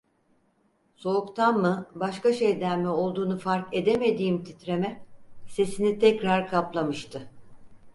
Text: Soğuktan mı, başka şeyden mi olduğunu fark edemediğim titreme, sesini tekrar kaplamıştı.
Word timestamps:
Soğuktan 0.95 1.57
mı, 1.57 1.89
başka 1.95 2.33
şeyden 2.33 2.79
mi 2.79 2.87
olduğunu 2.87 3.39
fark 3.39 3.73
edemediğim 3.73 4.43
titreme, 4.43 5.05
sesini 5.47 5.99
tekrar 5.99 6.47
kaplamıştı. 6.47 7.31